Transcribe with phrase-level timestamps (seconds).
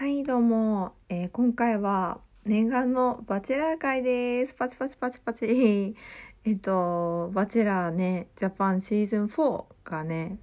[0.00, 0.94] はい、どうも。
[1.10, 4.54] えー今回は念願のバチェラー会です。
[4.54, 5.94] パチパチパチパチ。
[6.42, 10.38] えっと、バチェラーね、ジャパンシーズン4がね、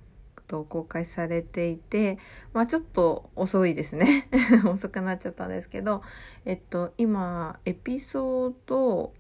[0.46, 2.20] と公開されていて、
[2.54, 4.30] まあちょっと遅いですね。
[4.72, 6.04] 遅くなっちゃったんですけど、
[6.46, 9.16] えっと、今、エピソード、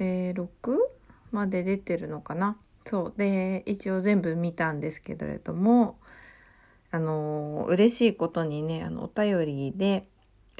[0.00, 0.76] えー 6?
[1.30, 2.58] まで出てるのかな。
[2.84, 3.14] そう。
[3.16, 5.98] で、一応全部見たんですけれども、
[6.90, 10.06] あの嬉しいことにねあのお便りで、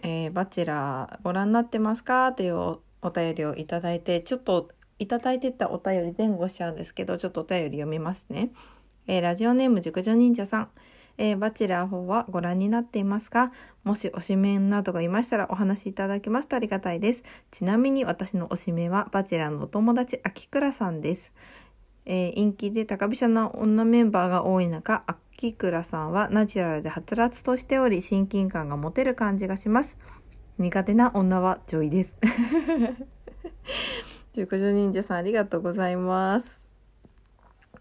[0.03, 4.69] えーバチェラーご覧になってますか?」というおお便りをいただいてちょっと
[4.99, 8.51] いただいてたお便り前後しちゃうんですけどちょっとお便り読みますね。
[9.07, 10.69] えーラジオネーム熟女忍者さん、
[11.17, 13.53] えーバチェラー4はご覧になっていますか？
[13.85, 17.25] もし推しメンなどがいましたらお話しいただけますとありがたいです。
[17.51, 21.33] ちなみに私の推しメンはバチェラーのお友達秋倉さんです。
[22.05, 25.05] えー陰気で高飛車な女メンバーが多い中、
[25.39, 29.97] 秋倉さんはナチュラルではつらつとしており、親近感が持てる感じがします。
[30.59, 32.17] 苦手な女は女医です。
[34.35, 36.61] 熟女忍者さんありがとうございます。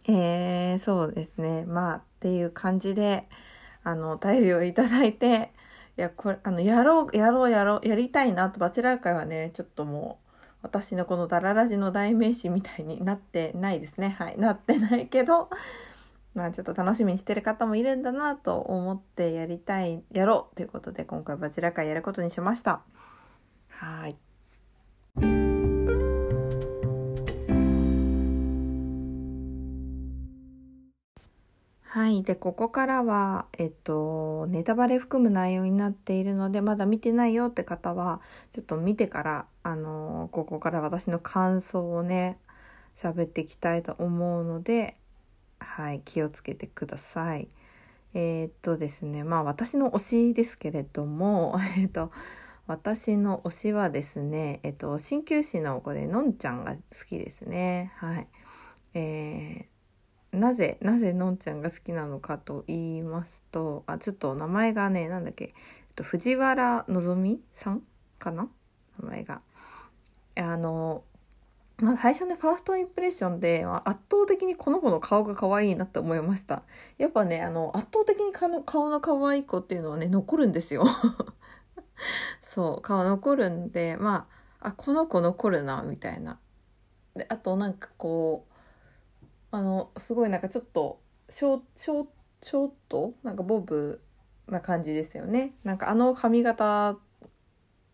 [0.08, 1.66] えー、そうですね。
[1.66, 3.28] まあ、っていう感じで、
[3.84, 5.52] あの、お便りをいただいて、
[5.98, 14.16] いや、これ、あの、やろう、やろう、やろう、やりたいなと、バチェラー会はね、ちょっともう、私のこのダララジの代名詞みたいになってないですね。
[14.20, 14.38] はい。
[14.38, 15.50] なってないけど、
[16.38, 22.84] まあちょっと楽しみにしてる方もいるんだなと思ってやりたい、やろうということで今回バチェラー会やることにしました。
[23.70, 24.16] はい。
[31.82, 32.22] はい。
[32.22, 38.22] で、ここからは、えっと、ネタバレ含む内容になっているので、まだ見てないよって方は、
[38.52, 42.38] ちょっと見てから、あの、ここから私の感想をね、
[42.96, 44.96] 喋っていきたいと思うので、
[45.68, 47.48] はい、気をつけてください。
[48.14, 52.12] えーっとですね、まあ私の推しですけれども、 えっと、
[52.66, 57.92] 私の推しはですね、えっと、鍼灸師の子でのんちゃんが好きですね。
[57.98, 58.28] はい。
[58.94, 59.78] えー
[60.34, 65.54] なぜ、なぜのんちゃんが好きなのかと言いますと、あ、ちょっと名前がね、なんだっけ、えっ
[65.96, 67.82] と、藤原のぞみさん
[68.20, 68.50] かな？
[69.00, 69.42] 名前が。
[70.36, 71.04] あの、
[71.80, 76.64] まあ、最初ね、ファーストインプレッションで、まあ圧倒的にこの子の顔が可愛いなって思いました。
[76.98, 80.86] やっぱね、あの、圧倒的に顔の顔の可愛い子っていうのはね、残るんですよ。
[82.42, 84.28] そう、顔残るんで、ま
[84.60, 86.40] あ、あ、この子残るな、みたいな。
[87.16, 88.54] で、あとなんかこう、
[89.52, 91.00] あの、すごいなんかちょっと、
[91.30, 92.08] ショー、ショ、
[92.42, 93.14] ショート？
[93.24, 94.02] なんかボブ
[94.48, 95.54] な感じですよね。
[95.64, 96.98] なんかあの髪型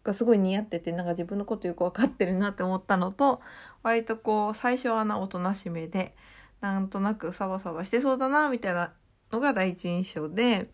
[0.03, 3.41] がすごい似合ってて、なんか自分のことよくわかってるなって思ったのと、
[3.83, 6.15] 割とこう、最初はな、おとなしめで、
[6.61, 8.93] なんとなくサバサバしてそうだな、みたいな
[9.31, 10.71] のが第一印象で、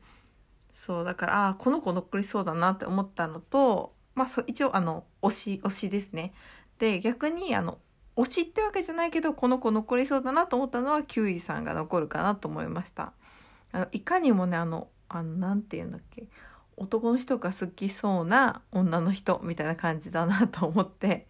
[0.73, 6.33] そう、だから、あ、この子残りそうだなって思ったのと、まあ、そ、一応、あの、推し、推しですね。
[6.77, 7.79] で、逆に、あの、
[8.15, 13.13] 推しってわけじゃないけど、この子残りそうだなと思ったのは、キュウイさんが残るかなと思いました。
[13.71, 16.27] あの、いかにもね、あの、あの、なんて言うんだっけ、
[16.77, 21.27] 男の人が好きそうな女の人みたいな感じだなと思って、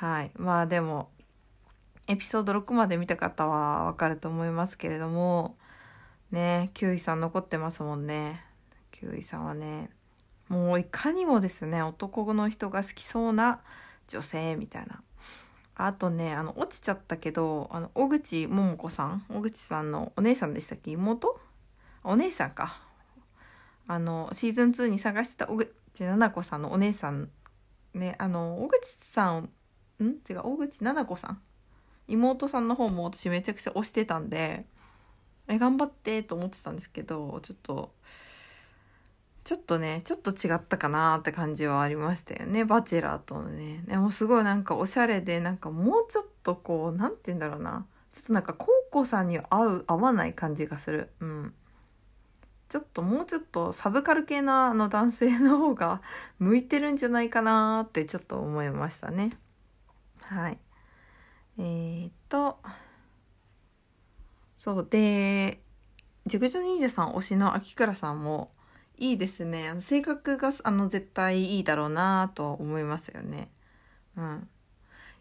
[0.00, 0.30] はい。
[0.36, 1.10] まあでも、
[2.06, 5.58] エピソード6まで見た方はわかると思いますけれども、
[6.30, 8.42] ね、キュウイさん残ってますもんね。
[8.92, 9.90] キュウイさんはね、
[10.48, 13.60] もういかにもですね、男の人が好きそうな
[14.08, 15.02] 女性みたいな。
[15.74, 20.92] あとね、あの、落ちちゃったけど、あの、小口桃子さん、小口さんのお姉さんでしたっけ？
[20.92, 21.38] 妹？
[22.04, 22.80] お姉さんか。
[23.86, 25.68] あの、シーズン2に探してた小口
[25.98, 27.28] 奈々子さんのお姉さん、
[27.92, 28.78] ね、あの、小口
[29.12, 29.50] さん、
[30.04, 30.16] ん？
[30.28, 31.40] 違う、小口奈々子さん？
[32.08, 34.66] 妹さんの方も私めちゃくちゃ推してたんで、
[35.48, 37.92] え、頑張ってと思ってたんですけど、ちょっと、
[39.44, 42.64] ちょっとね、ちょっと違ったかなって感じはありましたよね。
[42.64, 43.82] バチェラーとのね。
[43.86, 47.86] でもすごいなんかおしゃれで、なんかもうちょっとこう、なんて言うんだろうな。
[48.12, 51.10] ちょっとなんか、コウコさんに合う、合わない感じがする。
[51.20, 51.54] うん。
[52.68, 56.02] ちょっともうちょっとサブカル系なあの男性の方が
[56.38, 59.30] 向いてるんじゃないかなってちょっと思いましたね。
[60.30, 60.58] はい。
[61.58, 62.58] えー、っと、
[64.56, 65.60] そうで、
[66.24, 68.52] 熟女忍者さん推しの秋倉さんも
[68.96, 69.74] いいですね。
[69.80, 73.50] 性格があの絶対いいだろうなと思いますよね。
[74.16, 74.48] うん。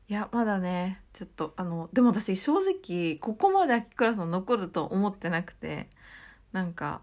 [0.10, 5.90] いや、まだね、ちょっとあの、でも私正直ここまで秋倉さん残ると思ってなくて、
[6.52, 7.02] なんか、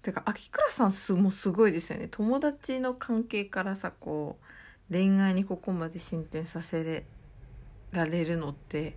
[0.00, 2.08] てか、秋倉さんす、もすごいですよね。
[2.08, 4.45] 友達の関係からさ、こう、
[4.90, 7.04] 恋愛にここまで進展させ
[7.92, 8.96] られるのって、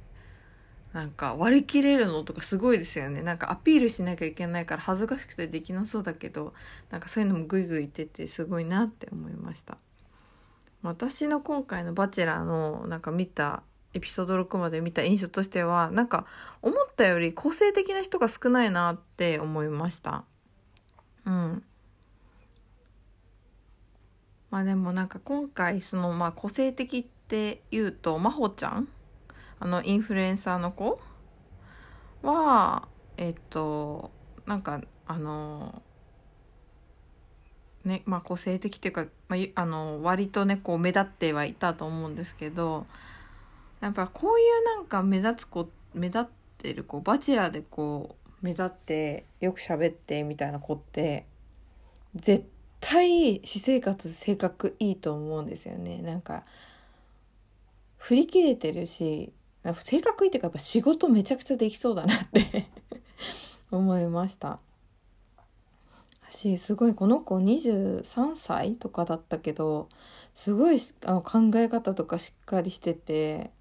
[0.93, 3.21] なんか割り切れるのとかすごいですよね。
[3.21, 6.53] なんかアピールしなきゃいけないから恥ずかしくてできなそうだけど
[6.89, 9.77] なんかそういうのもグイグイ言っててすごいなって思いました。
[10.81, 13.63] 私の今回の「バチェラー」のなんか見た
[13.93, 16.25] エピソード6まで見た印象としてはなんか
[16.61, 20.23] 思ったより個性的な人が少ないなって思いました。
[21.25, 21.63] うん。
[24.51, 28.87] まあでもなんか今回そのまあ個性的って言うと真帆ちゃん？
[29.59, 30.99] あのインフルエンサーの子？
[32.23, 32.87] は
[33.17, 34.11] えっと
[34.45, 35.81] なんかあの
[37.85, 42.87] ねまあ個性的っていうか、まあ、あの割とねこう目立ってはいたと思うんですけど
[43.81, 46.25] やっぱこういうなんか目立つ子目立っ
[46.57, 51.25] てる子バチェラでこう目立ってよく喋ってみたいな子って
[52.15, 52.45] 絶
[52.79, 56.01] 対私生活性格いいと思うんですよね。
[56.01, 56.43] なんか
[57.97, 59.33] 振り切れてるし
[59.83, 62.67] 性格いいっていうかやっぱ仕事めちゃくちゃできそうだなって
[63.71, 64.59] 思いました。
[66.29, 69.89] しすごいこの子23歳とかだったけど
[70.35, 73.51] すごいあの考え方とかしっかりしてて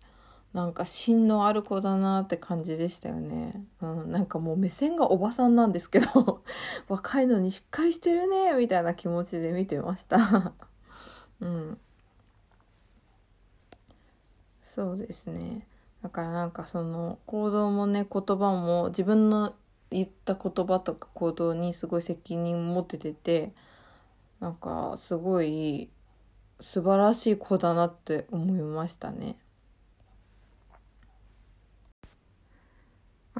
[0.54, 3.64] なんか芯のある子だなって感じでしたよね。
[3.82, 6.42] うん、なんかもう目線がおばさんなんですけど
[6.88, 10.54] 若いのにしっかりしてるねみたいな気持ちで見てました
[11.40, 11.78] うん。
[14.64, 15.66] そうですね。
[16.02, 19.54] だからなんかその行動もね言葉も自分の
[19.90, 23.52] 言った言葉とか行動にすごい責任持っててて
[24.40, 25.90] なんかすごい
[26.60, 29.36] 素晴らしい子だなって思いましたね。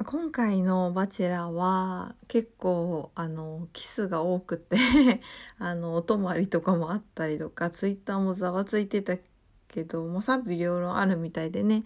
[0.05, 4.77] 今回の「バチェラー」は結構あのキスが多くて
[5.59, 9.17] あのお泊まりとかもあったりとかツイッターもざわついてた
[9.67, 11.83] けど、まあ、賛否両論あるみたいでね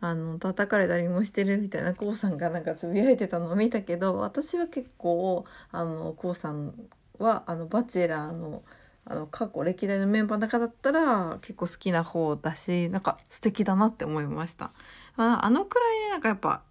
[0.00, 6.72] あの叩かれたりもしてるみたいな k o さんがなんかつぶやいてたのを見たけど私は結構あの k o さん
[7.18, 8.62] はあのバチェラーの
[9.04, 14.70] あの過去歴代のメンバーの中だったら結構好きな方だしなんか素敵だなって思いました。
[15.16, 16.62] あのくらいねなんかやっぱ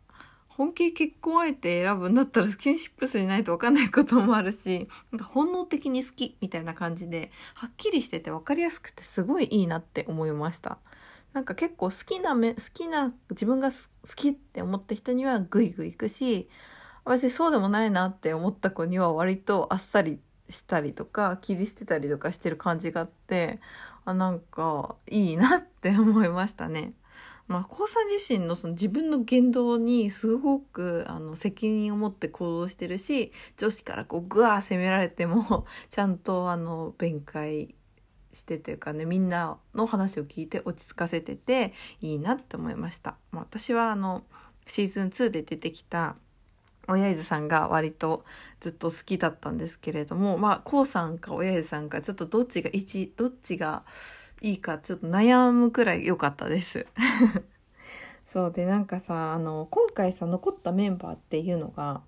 [0.59, 10.79] 本気結婚相手選ぶんだったらスキンシップスにないと分かんないこともあるし、なんか本能的に好きみたいな感じで、はっきりしてて分かりやすくてすごいいいなって思いました。
[11.31, 13.77] なんか結構好きなめ、好きな、自分が好
[14.17, 16.50] きって思った人にはグイグイ行くし、
[17.05, 20.19] 別にそうでもないなって思った子には割とあっさり
[20.50, 23.62] したりとか、切り捨てたりとかしてる感じがあって、
[24.03, 26.91] あ、なんかいいなって思いましたね。
[27.50, 37.74] まあ、コウさん自身のその自分の言動にすごくあの責任を持って行動してるし女子からこうグワー責められても ちゃんとあの弁解
[38.31, 43.18] してというかねみんなの話を聞いて落ち着かせてていいなって思いました。
[43.31, 44.24] まあ、私はあの
[44.68, 46.18] シーズン2で出てきた
[46.88, 48.25] 親伊豆さんが割と
[48.60, 53.84] ずっと好きだったんですけれどもまあこうさんか親伊豆さんかちょっとどっちが一どっちが
[54.41, 56.88] いいかちょっと悩むくらい良かったです
[58.25, 62.01] そうでなんかさあの今回さ残ったメンバーっていうのが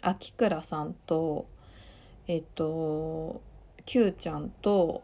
[0.00, 1.46] 秋倉さんと
[2.26, 3.40] えっと
[3.86, 5.02] Q ちゃんと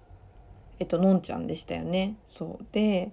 [0.79, 2.17] えっとのんちゃんでしたよね。
[2.29, 3.13] そうで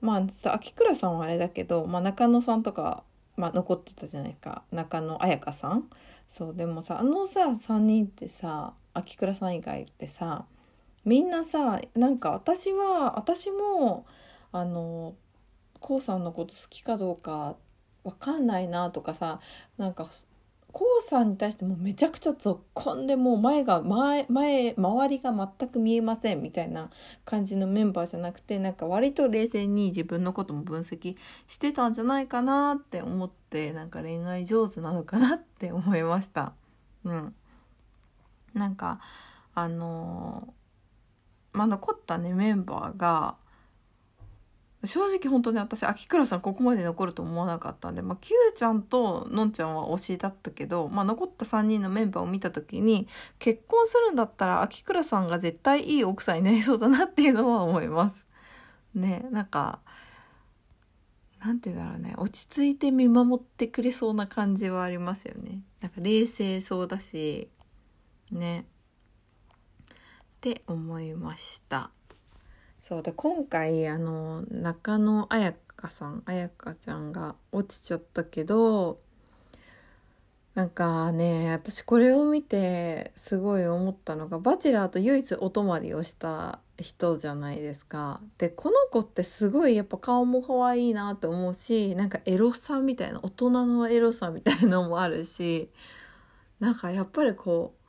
[0.00, 3.04] まあ秋倉さんはあれだけど、まあ、中野さんとか、
[3.36, 5.88] まあ、残ってたじゃないか中野彩香さん。
[6.30, 10.46] そうでもさあのさ3人ってさ秋倉さん以外ってさ
[11.04, 14.06] みんなさなんか私は私も
[14.52, 15.14] あの
[15.80, 17.56] k o さんのこと好きかどうか
[18.04, 19.40] わかんないなとかさ
[19.78, 20.10] なんか k
[20.72, 26.90] o さんに対してもめちゃくちゃぞっこんでもう前が前前周りが全く見えませんみたいな
[27.24, 31.16] 感じのメンバーじゃなくてなんか割と冷静に自分のことも分析
[31.48, 36.54] してたんじゃないかなって思ってなんか恋愛上手なのかなって思いました。
[37.04, 37.34] うん、
[38.54, 39.00] なんか
[39.54, 40.61] あのー
[41.52, 43.36] まあ、残ったねメンバーが
[44.84, 53.06] 正直本当ね私秋倉さんここまで残ると思わなかったんで、まあ、Q ちゃんとのんちゃんは推しだったけど、まあ、残った3人のメンバーを見た時に
[53.38, 58.26] 結婚するんだったら秋倉さんが絶対いい奥さんになりそうだなっていうのは思います。
[58.94, 59.80] ねなんか
[61.38, 65.62] なんて言うんだろうね落ち着いて見守ってくれそうな感じはありますよね。
[65.80, 67.48] なんか冷静そうだし
[68.32, 68.66] ね
[70.42, 71.92] って思いました
[72.80, 78.98] そうで今回あの中野彩香さん彩香ちゃんが落ちちゃったけど
[80.54, 88.20] なんかね、私これを見てすごい思ったのが、バチェラーと唯一お泊まりをした人じゃないですか。
[88.36, 95.70] で、この子ってすごいやっぱ顔も可愛いなって思うし、なんかエロさみたいな、大人のエロさみたいなのもあるし、
[96.60, 97.81] なんかやっぱりこう、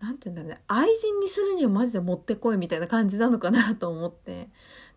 [0.00, 4.48] なんて言うんだろうね、愛人にするにはマジでもってこいみたいな感じなのかなと思って。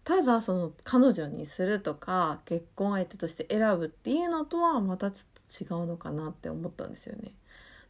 [0.03, 7.33] ただその彼女にするとか結婚相手として選ぶっていうのとはまたちょっと違うのかなって思ったんですよね。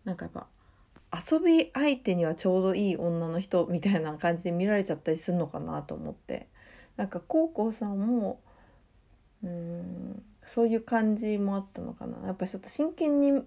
[0.03, 0.47] なんかやっぱ
[1.31, 6.47] 遊び相手にはちょうどいい女の人みたいな感じで見られちゃったりするのかなと思って
[6.97, 8.41] なんかコウコウさんも
[9.43, 13.43] うんそういう感じもあったのかなやっぱちょっと真剣に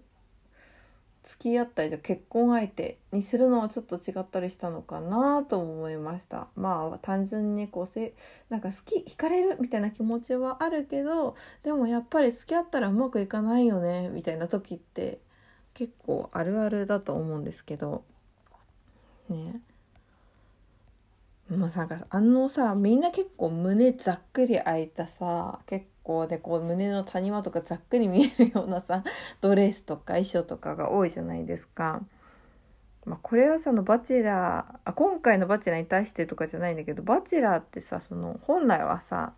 [1.25, 6.49] 付き合ったりと結婚相手にするのはちょっと違ったりしたのかなと思いました。
[6.57, 8.15] まあ単純にこうせ
[8.49, 15.21] なんか好き惹かれるみたいな気持ちはあるけどでもやっぱり付き合ったらうまくいかないよねみたいな時って
[15.75, 18.05] 結構あるあるだと思うんですけど。
[19.29, 19.61] ね。
[21.49, 29.03] もうなんかあのさみんな結構胸ざっくり開いたさ結構でこう胸の谷間とかざっくり見えるようなさ
[29.41, 32.03] ドレスとか衣装とかが多いじゃないですか。
[33.05, 39.33] まあ、これはそのバチェラーあ今回のバチェラーに対してとかじゃないんだけどバチェラーってさその本来はさ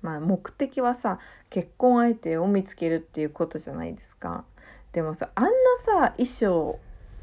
[0.00, 1.18] まあ目的はさ
[1.50, 4.44] 結婚相手を見つけるっていうことじゃないですか。
[4.92, 6.78] でもさあんなさ衣装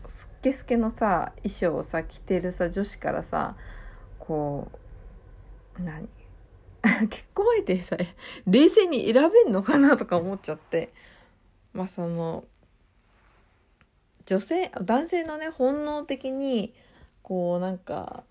[0.08, 3.56] すっけすけのさ衣装をさ着てるさ女子からさ
[4.20, 4.68] こ
[5.80, 6.08] う何？
[7.10, 8.16] 結婚相手さえ
[8.46, 10.94] 冷静に選べんのかなとか思っちゃって。
[11.74, 12.46] まあその
[14.26, 16.74] 女性男性のね本能的に
[17.22, 18.24] こうなんか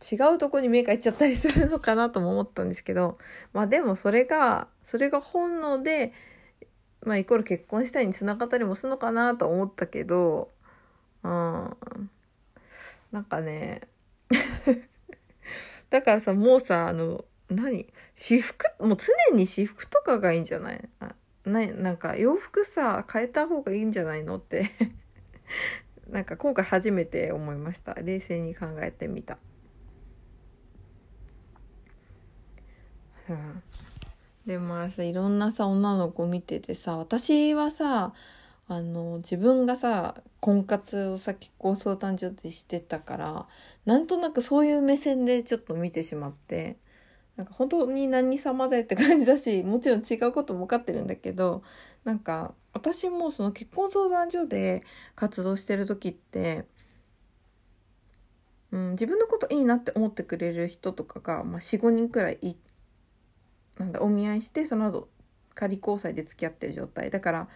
[0.00, 3.18] 違うとこに目がいっちゃったりするのかなとも思ったんですけど。
[3.52, 6.12] まあでもそれがそれが本能で
[7.02, 10.50] まあイコール結婚したいにつながったりもするのかなと思ったけど。
[11.24, 11.76] うん。
[13.12, 13.82] なんかね。
[15.94, 17.86] だからさ、もうさ、あの、何？
[18.16, 18.96] 私服、もう
[19.30, 20.88] 常に私服とかがいいんじゃない？
[20.98, 24.70] あななんか洋服さ、変えた方がいいんじゃないのって。
[26.10, 27.94] なんか今回初めて思いました。
[27.94, 29.38] 冷静に考えてみた。
[34.44, 38.14] でまあさいろんなさ女の子見ててさ私はさ
[38.66, 43.46] あの自分がさ婚活をさ結婚相談所でしてたから
[43.84, 46.78] なんとなくそういう目線でちょっと見てしまって
[47.36, 51.62] なんか本当に何様だよって感じだしもちろん違うことも分かってるんだけど
[52.04, 54.82] なんか私もその結婚相談所で
[55.14, 56.64] 活動してる時って、
[58.72, 62.56] うん、自分のこといいなって思ってくれる人とかが、まあ、45人くらいい
[63.78, 65.08] なんだお見合いしてその後
[65.54, 67.10] 仮交際で付き合ってる状態。
[67.10, 67.48] だから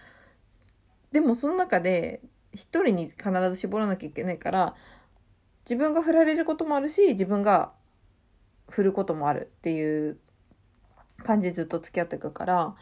[1.12, 2.20] でもその中で
[2.52, 4.74] 一人に必ず絞らなきゃいけないから
[5.64, 7.72] 自分が振られることもあるし自分が
[8.68, 10.18] 振ることもあるっていう
[11.24, 12.74] 感じでずっと付き合っていくから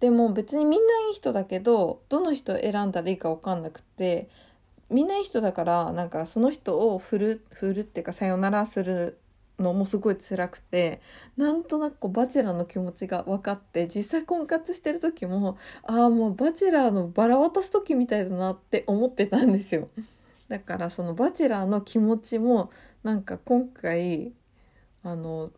[0.00, 4.28] でも別にみんないい人だけどどの人選んだらいいか分かんなくて
[4.90, 9.18] みんないい人だからなんかその人を振る振るっていうかさよならする
[9.58, 11.00] のもすごい辛くて
[11.36, 19.88] なんとなくこうバチェラーの気持ちが分かって実際婚活してる時もああもうバチェラーのバラ渡す時みたいだなって思ってたんですよ
[20.48, 22.70] だからそのバチェラーの気持ちも
[23.04, 24.32] なんか今回
[25.04, 25.52] あの、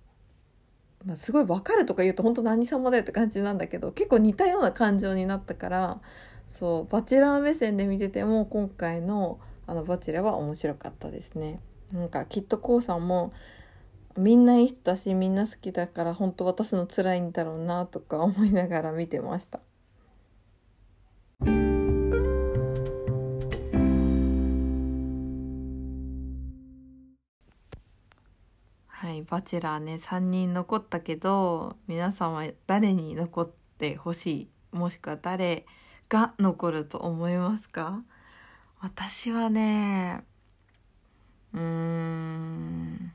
[1.04, 6.00] まあ、すごい分かるとか言うと本当何様だよって感じなんだけど結構似たような感情になったから
[6.48, 11.58] そうバチェラー目線で見てても今回のあのバチェラーは面白かったですね。
[11.92, 13.32] なんかきっと k o さんも
[14.18, 19.60] みんないい人だしみんな好きだから本当渡すの辛いんだろうなとか思いながら見てました。
[28.88, 35.66] はい、バチェラーね3人残ったけど皆さんは誰に残ってほしいもしくは誰
[36.08, 38.02] が残ると思いますか？
[38.80, 40.24] 私はね
[41.52, 43.12] うん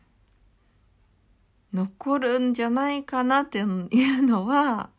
[1.74, 4.90] 残るんじゃないかなっていうのは、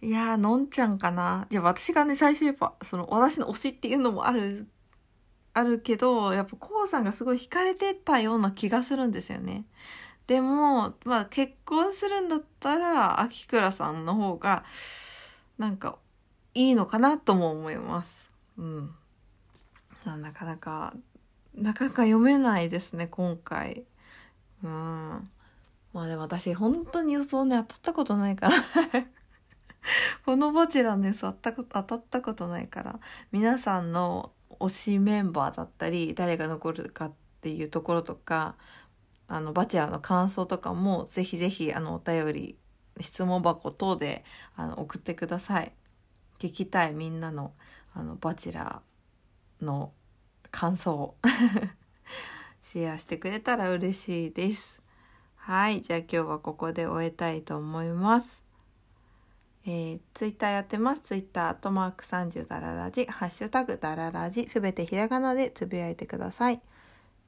[0.00, 1.46] いやー、のんちゃんかな。
[1.50, 4.68] いや、私がね、最初やっぱ、その、私の推しっていうのもある、
[5.54, 9.64] あるけど、やっぱ、こうさんがすごい惹かれてたような気がするんですよね。
[10.26, 14.64] でも、まあ、結婚するんだったら、秋倉さんの方が、
[15.58, 15.98] なんか、
[16.54, 18.16] いいのかなとも思います。
[18.56, 18.94] うん。
[20.04, 20.94] なかなか、
[21.54, 23.84] なかなか読めないですね、今回。
[24.62, 25.30] うん。
[25.92, 28.56] まあでも私本当に予想ね当たったことないから。
[30.24, 33.00] このバチェラーのやつ当た当たったことないから。
[33.32, 38.56] 皆さんの推しメンバーだったり誰が残るかっていうところとか
[39.28, 42.58] あのバチェラーの感想とかもぜひぜひあのお便り
[43.00, 44.24] 質問箱等で
[44.56, 45.72] あの送ってください。
[46.38, 47.52] 聞きたいみんなの
[47.94, 49.92] あのバチェラーの
[50.50, 51.16] 感想を。
[52.70, 54.82] シェアしてくれたら嬉しいです
[55.36, 58.42] はいじゃあ今日はここで終えたいと思います
[59.66, 61.02] えー、ツイッターやってます。
[61.02, 66.62] ツイッター、トマーク30ダララジ、ハッシュタグダララジ、すべてひらがなでつぶやいてください。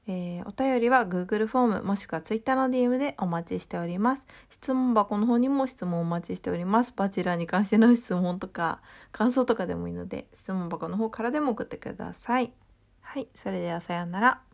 [0.07, 4.23] えー、お便りは Google フォームもしくは Twitter の DM でお待ちしております。
[4.49, 6.95] 質問箱の方にも質問お待ちしております。
[6.97, 8.81] バチェラーに関しての質問とか
[9.13, 12.55] 感想とかでもいいので質問箱の方からでも送ってください。
[13.03, 14.50] はい、それではさようなら。